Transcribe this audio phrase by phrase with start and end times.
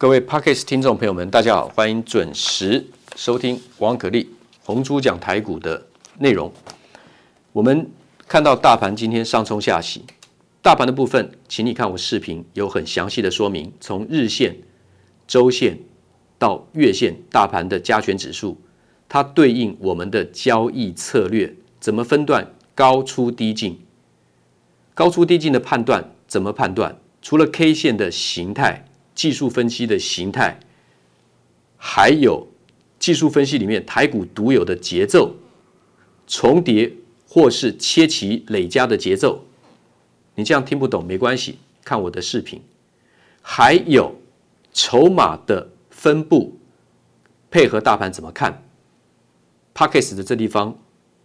[0.00, 4.30] 各位 Podcast 听众朋友们，大家好，欢迎准时收听王可立
[4.62, 5.86] 红猪讲台股的
[6.20, 6.50] 内容。
[7.52, 7.86] 我们
[8.26, 10.02] 看到大盘今天上冲下洗，
[10.62, 14.56] 大盘的部分，请你看我视频有很详细的说明，从日线、
[15.26, 15.78] 周线
[16.38, 18.58] 到月线，大盘的加权指数，
[19.06, 23.78] 它对应我们的交易策略，怎么分段高出低进？
[24.94, 26.96] 高出低进的判断怎么判断？
[27.20, 28.86] 除了 K 线的形态。
[29.20, 30.58] 技术分析的形态，
[31.76, 32.48] 还有
[32.98, 35.36] 技术分析里面台股独有的节奏
[36.26, 36.90] 重叠
[37.28, 39.44] 或是切齐累加的节奏，
[40.36, 42.62] 你这样听不懂没关系，看我的视频。
[43.42, 44.10] 还有
[44.72, 46.58] 筹码的分布
[47.50, 48.62] 配合大盘怎么看
[49.74, 50.78] ？Podcast 的这地方，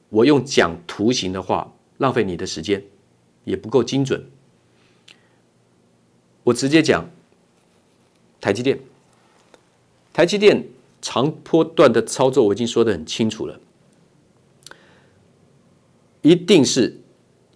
[0.10, 2.84] 我用讲图形的话，浪费你的时间，
[3.46, 4.22] 也不够精准。
[6.44, 7.10] 我直接讲。
[8.46, 8.80] 台积电，
[10.14, 10.68] 台积电
[11.02, 13.60] 长波段的操作我已经说得很清楚了，
[16.22, 17.00] 一定是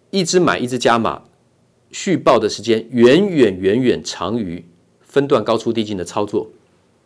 [0.09, 1.25] 一直买一直加码，
[1.91, 4.65] 续报的时间远远远远长于
[5.01, 6.49] 分段高出低进的操作。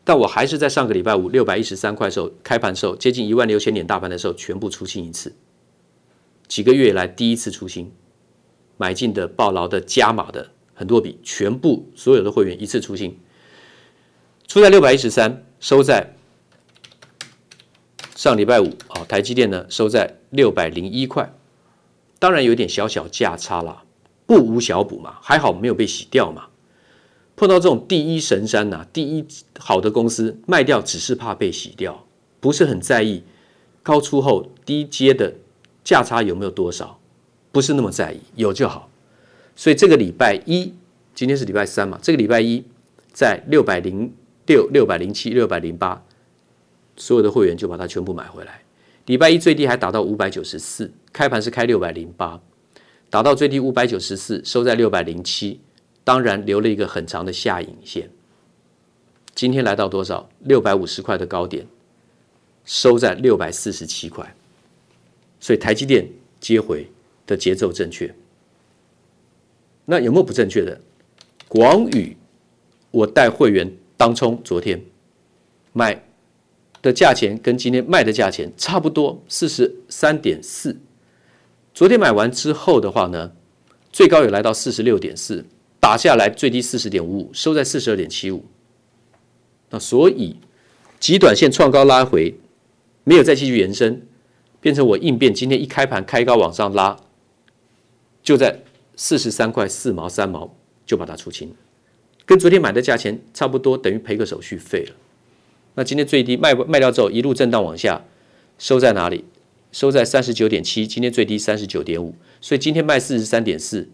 [0.05, 5.33] 但我还是在上个礼拜五六百一十三块时候开盘时候接近一万六千点大盘的时候全部出清一次，
[6.47, 7.91] 几个月以来第一次出清，
[8.77, 13.17] 买进的、抱牢的、加码的很多笔，全部所有的会员一次出清。
[14.53, 16.13] 出在六百一十三，收在
[18.15, 19.03] 上礼拜五啊。
[19.05, 21.33] 台积电呢收在六百零一块，
[22.19, 23.81] 当然有点小小价差啦，
[24.27, 26.49] 不无小补嘛，还好没有被洗掉嘛。
[27.35, 29.25] 碰到这种第一神山呐、第一
[29.57, 32.05] 好的公司卖掉，只是怕被洗掉，
[32.39, 33.23] 不是很在意
[33.81, 35.33] 高出后低阶的
[35.83, 36.99] 价差有没有多少，
[37.51, 38.87] 不是那么在意，有就好。
[39.55, 40.75] 所以这个礼拜一，
[41.15, 42.63] 今天是礼拜三嘛，这个礼拜一
[43.11, 44.13] 在六百零。
[44.45, 46.03] 六六百零七、六百零八，
[46.97, 48.61] 所有的会员就把它全部买回来。
[49.05, 52.41] 礼拜一最低还达到五百九十四，开盘是开六百零八，
[53.09, 55.59] 达到最低五百九十四，收在六百零七，
[56.03, 58.09] 当然留了一个很长的下影线。
[59.35, 60.29] 今天来到多少？
[60.39, 61.65] 六百五十块的高点，
[62.65, 64.35] 收在六百四十七块。
[65.39, 66.07] 所以台积电
[66.39, 66.89] 接回
[67.25, 68.13] 的节奏正确。
[69.85, 70.79] 那有没有不正确的？
[71.47, 72.15] 广宇，
[72.91, 73.69] 我带会员。
[74.03, 74.83] 当冲昨天
[75.71, 76.03] 买
[76.81, 80.77] 的价钱跟今天卖的价钱差不多，四十三点四。
[81.73, 83.31] 昨天买完之后的话呢，
[83.93, 85.45] 最高有来到四十六点四，
[85.79, 88.43] 打下来最低四十点五五，收在四十二点七五。
[89.69, 90.35] 那所以
[90.99, 92.35] 极短线创高拉回，
[93.05, 94.05] 没有再继续延伸，
[94.59, 95.33] 变成我应变。
[95.33, 96.97] 今天一开盘开高往上拉，
[98.21, 98.59] 就在
[98.97, 100.53] 四十三块四毛三毛
[100.85, 101.55] 就把它出清。
[102.25, 104.95] 跟昨天买的价钱差不多，等于赔个手续费了。
[105.75, 108.05] 那今天最低卖卖掉之后，一路震荡往下，
[108.57, 109.25] 收在哪里？
[109.71, 110.85] 收在三十九点七。
[110.85, 113.89] 今天最低三十九点五，所以今天卖四十三点四，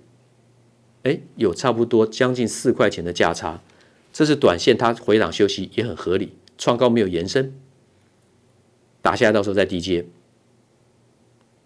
[1.04, 3.62] 哎，有差不多将近四块钱的价差。
[4.12, 7.54] 这是短线，它回档休息也很合理，创高没有延伸，
[9.02, 10.06] 打下来到时候再低接。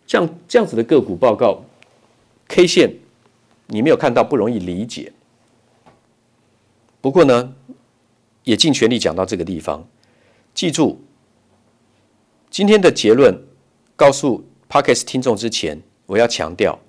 [0.06, 1.66] 这样这样子的个股报告
[2.50, 2.98] ，K 线
[3.68, 5.12] 你没有看到不容易理解。
[7.04, 7.54] 不过呢，
[8.46, 9.86] 也尽全力讲到这个地方。
[10.54, 11.02] 记住，
[12.50, 13.44] 今天的结论
[13.98, 16.80] 告诉 Podcast 听众之前，我要强调，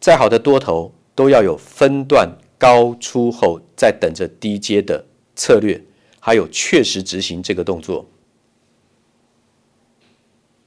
[0.00, 5.06] 再好的多头都要有分段高出后再等着低接的
[5.36, 5.80] 策略，
[6.18, 8.04] 还有确实执行这个动作。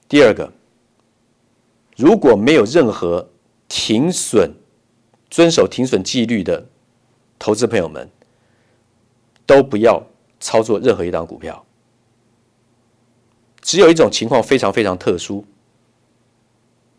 [0.07, 0.53] 第二个，
[1.97, 3.29] 如果没有任何
[3.67, 4.53] 停损、
[5.29, 6.69] 遵守停损纪律的
[7.37, 8.09] 投资朋友们，
[9.45, 10.03] 都不要
[10.39, 11.65] 操作任何一档股票，
[13.61, 15.45] 只有一种情况非常非常特殊。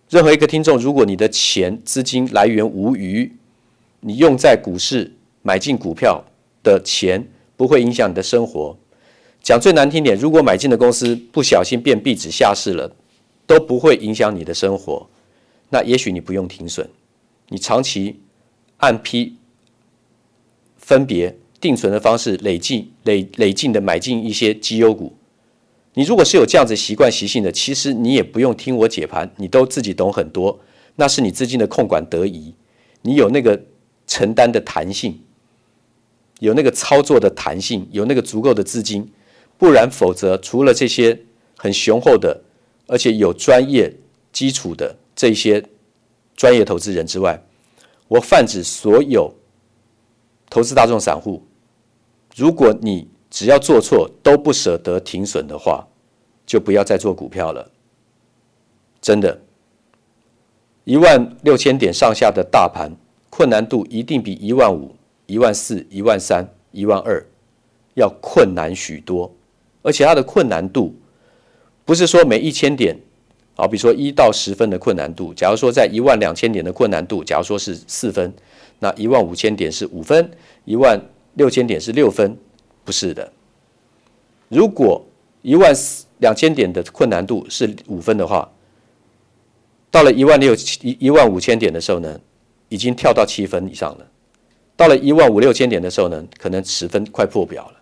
[0.09, 3.37] 任何一个听众，如果你的钱资金来源无余，
[4.01, 5.13] 你用在股市
[5.43, 6.25] 买进股票
[6.63, 7.27] 的钱
[7.57, 8.77] 不会影响你的生活。
[9.43, 12.95] 讲最难听点，如果买进的公司不小心变壁纸下市了，
[13.47, 15.09] 都不会影响你的生活。
[15.71, 16.89] 那也许你不用停损，
[17.49, 18.21] 你长期
[18.79, 19.37] 按批
[20.77, 21.37] 分别。
[21.61, 25.17] 定存的方式累计累累进的买进一些绩优股，
[25.95, 30.61] 你如果是有这样子习惯习性的，其实你也不用听我解盘，你都自己懂很多。
[30.97, 32.55] 那是你资金的控管得宜，
[33.03, 33.61] 你有那个
[34.07, 35.21] 承担的弹性，
[36.41, 39.11] 有那个操作的弹性，有那个足够的资金，
[39.57, 41.19] 不然否则除了这些
[41.57, 42.43] 很雄厚的，
[42.87, 43.93] 而且有专业
[44.33, 45.65] 基础的这些
[46.37, 47.43] 专业投资人之外，
[48.09, 49.35] 我泛指所有。
[50.57, 51.43] 投资大众散户，
[52.35, 55.87] 如果你只要做错都不舍得停损的话，
[56.47, 57.71] 就不要再做股票了。
[59.03, 59.39] 真的，
[60.85, 62.91] 一万六千点上下的大盘，
[63.29, 67.23] 困难度一定比一万五、一万四、一万三、一万二
[67.93, 69.31] 要困难许多。
[69.83, 70.95] 而且它的困难度
[71.85, 72.99] 不是说每一千点，
[73.55, 75.35] 好比说一到十分的困难度。
[75.35, 78.33] 假如说在一万两千点的困难度，假如说是四分，
[78.79, 80.31] 那一万五千点是五分，
[80.65, 81.01] 一万
[81.35, 82.37] 六千点是六分，
[82.85, 83.33] 不是的。
[84.49, 85.05] 如果
[85.43, 85.75] 一万
[86.19, 88.51] 两千点的困难度是五分的话，
[89.91, 92.21] 到了一万六一一万五千点的时候呢，
[92.69, 94.07] 已经跳到七分以上了。
[94.77, 97.81] 到了一万五六千点的时候呢，可能十分快破表了。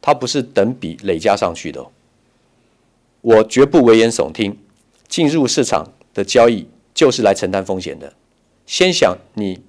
[0.00, 1.90] 它不是等比累加上去的哦。
[3.20, 4.56] 我绝不危言耸听，
[5.08, 8.12] 进入市场的交易就是来承担风险的。
[8.66, 9.60] 先想你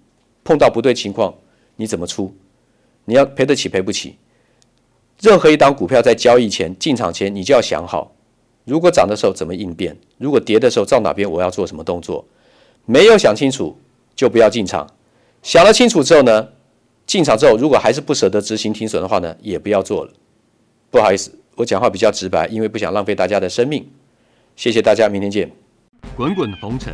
[0.47, 1.33] 碰到不对情况，
[1.75, 2.33] 你怎么出？
[3.03, 4.15] 你要赔得起赔不起？
[5.19, 8.13] 任何一档股票在交易前进场前，你就要想好，
[8.63, 12.23] 如果涨的时候怎么应变，如果跌的时候照哪边我要做什么动作。
[12.85, 13.77] 没有想清楚
[14.15, 14.87] 就不要进场。
[15.43, 16.47] 想了清楚之后呢，
[17.05, 20.13] 进场之后如果还是不舍得执行停损的话呢，也不要做了。
[20.89, 23.85] 不好意思，我讲话比较直白，因为不想浪费大家的生命。
[24.55, 25.51] 谢谢大家，明天见。
[26.15, 26.93] 滚滚红尘，